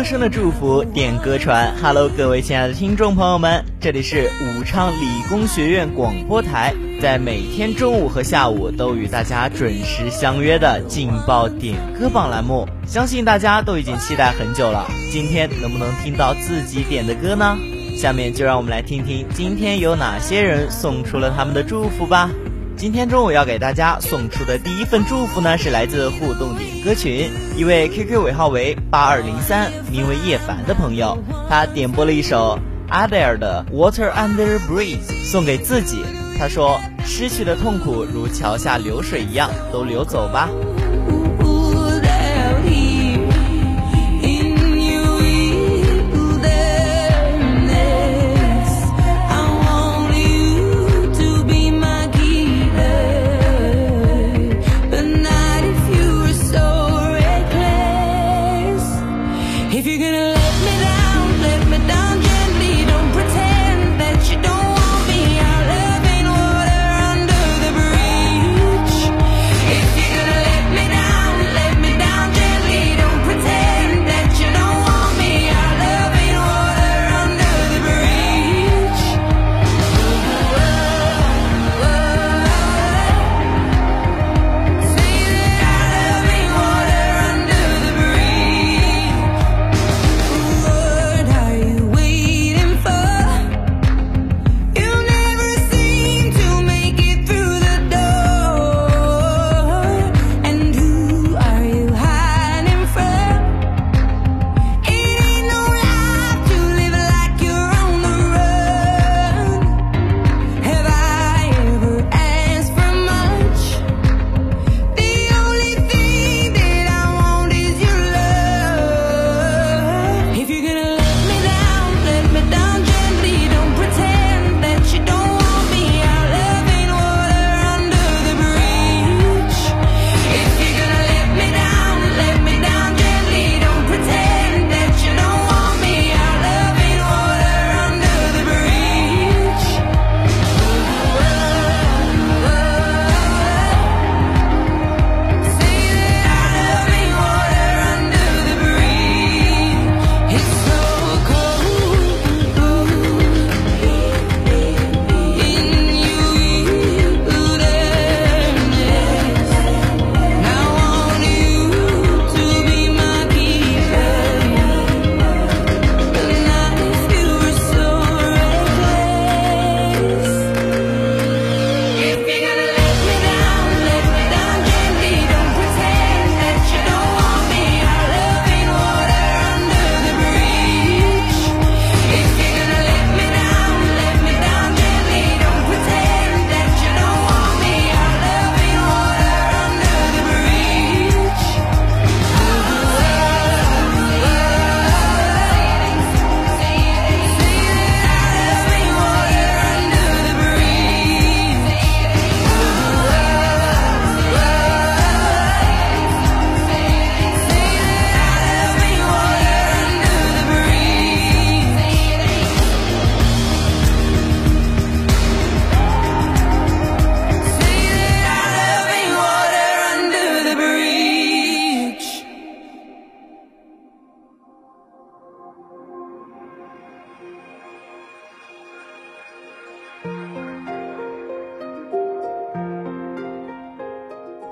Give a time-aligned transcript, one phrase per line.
[0.00, 1.74] 歌声的祝福，点歌传。
[1.76, 12.66] Hello，各位亲爱的听众朋友们，这里是武昌理工学院广播台，在每天中午和下午都与大家准时相约的劲爆点歌榜栏目。
[12.86, 17.58] 相信大家都已经期待很久了，今天能不能听到自己点的歌呢？
[17.94, 22.30] 下面就让我们来听听今天有哪些人送出了他们的祝福吧。
[22.80, 36.02] 今天中午要给大家送出的第一份祝福呢，是来自互动点歌群一位 QQ 尾号为八二零三，名为叶凡的朋友，他点播了一首 Adele 的 Water Under Bridge 送给自己。
[36.38, 40.48] 他说：“失去的痛苦如桥下流水一样，都流走吧。”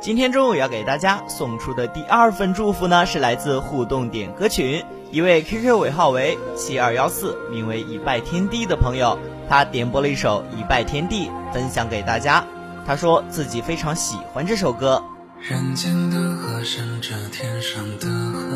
[0.00, 9.18] 今天中午要给大家送出的第二份祝福呢，是来自互动点歌群一位 QQ 尾号为七二幺四，名为一拜天地的朋友，
[9.48, 12.44] 他点播了一首《一拜天地》，分享给大家。
[12.86, 15.02] 他说自己非常喜欢这首歌。
[15.40, 18.06] 人间的河盛着天上的
[18.38, 18.46] 河，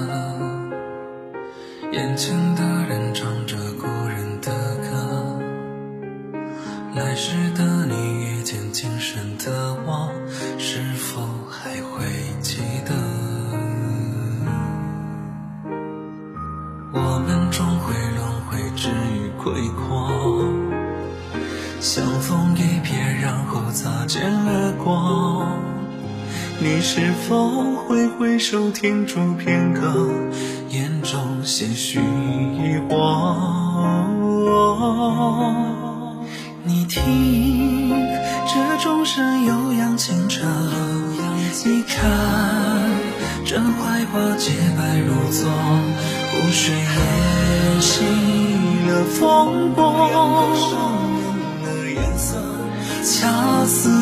[1.91, 5.41] 眼前的人唱着故人的歌，
[6.94, 7.94] 来时的你
[8.25, 10.09] 遇见今生的我，
[26.64, 30.09] 你是否会回首停住片刻，
[30.70, 33.35] 眼中些许疑惑？
[36.62, 37.91] 你听，
[38.47, 40.47] 这钟声悠扬清澈，
[41.64, 42.09] 你看，
[43.44, 45.50] 这槐花洁白如昨，
[46.31, 48.05] 湖水也洗
[48.87, 49.82] 了风波。
[53.05, 53.29] 恰
[53.67, 54.02] 似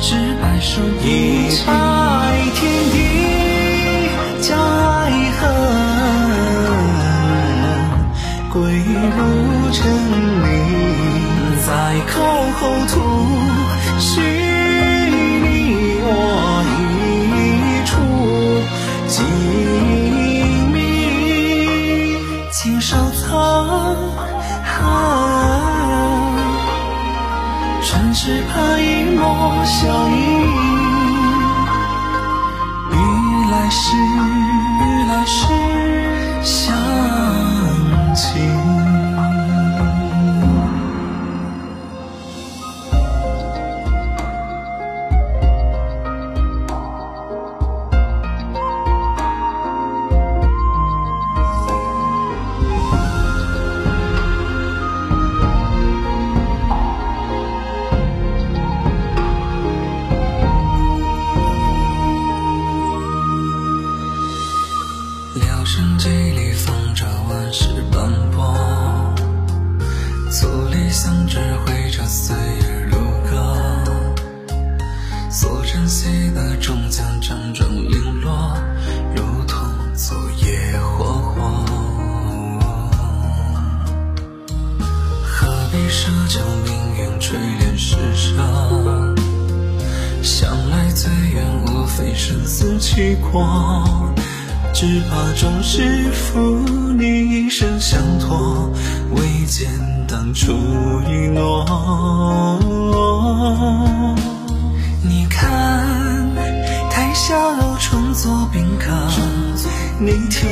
[0.00, 1.72] 只白首一爱，
[2.54, 2.96] 天地
[4.40, 5.42] 将爱恨
[8.52, 9.18] 归入
[9.72, 10.27] 尘。
[28.12, 30.12] 只盼一抹笑意，
[32.92, 32.94] 与
[33.50, 35.46] 来世，与来世
[36.42, 36.54] 相
[38.14, 38.57] 期。
[92.28, 93.42] 生死契阔，
[94.74, 96.38] 只怕终是负
[96.98, 98.70] 你一生相托，
[99.12, 99.66] 未见
[100.06, 100.52] 当初
[101.08, 101.64] 一诺。
[105.02, 106.34] 你看
[106.90, 108.92] 台下楼重作宾客，
[109.98, 110.46] 你听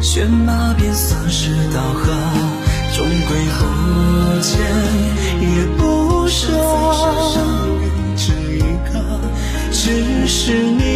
[0.00, 2.12] 选马便算是道合，
[2.94, 4.54] 终归不见
[5.40, 7.65] 也不舍。
[9.86, 10.95] 只是你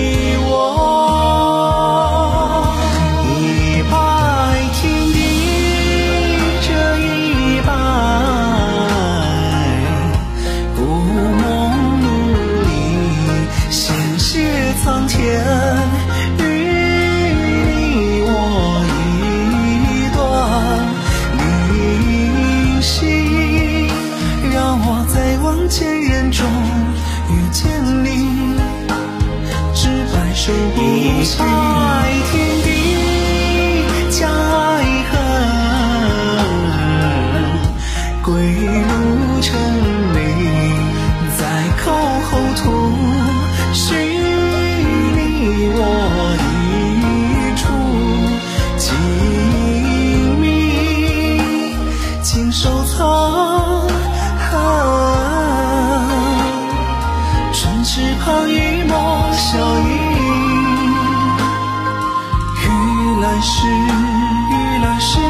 [63.40, 65.29] 是与来世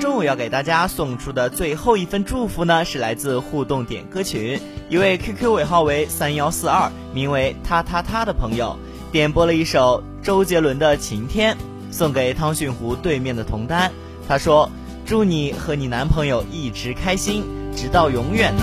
[0.00, 8.76] 中午要给大家送出的最后一份祝福呢，是来自互动点歌群一位 QQ 尾号为三幺四二，名为他他他的朋友，
[9.12, 11.54] 点播了一首周杰伦的《晴天》，
[11.90, 13.90] 送给汤逊湖对面的童丹。
[14.28, 14.70] 他说
[15.06, 18.62] ：“祝你和你男朋友一直开心，直到永远呢。”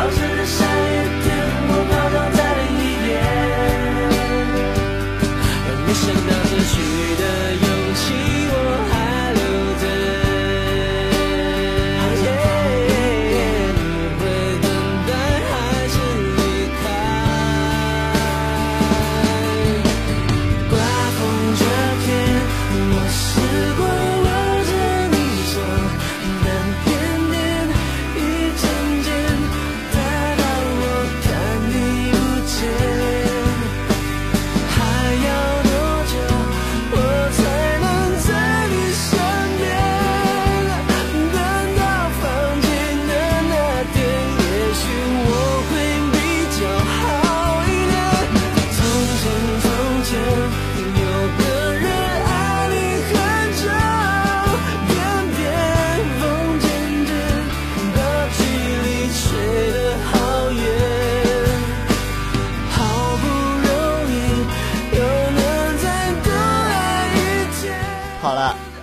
[0.00, 0.99] 老子的声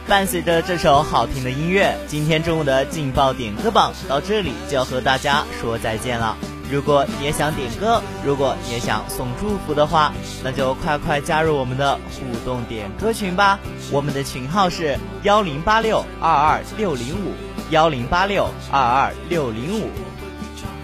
[0.07, 6.37] 伴随着这首好听的音乐，今天中午的劲爆点歌榜到这里就要和大家说再见了。
[6.71, 13.59] 如果你也想点歌，如果你也想送祝福的话，那就快快加入我们的互动点歌群吧。
[13.91, 17.33] 我们的群号是幺零八六二二六零五
[17.71, 19.89] 幺零八六二二六零五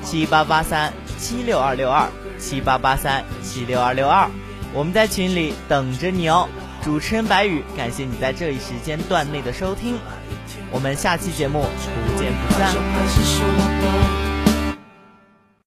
[0.03, 4.29] 七八八三七六二六二七八八三七六二六二，
[4.73, 6.49] 我们在群里等着你哦。
[6.83, 9.95] 主持人白宇，感谢你在这一时间段内的收听，
[10.69, 14.32] 我们下期节目不见不散。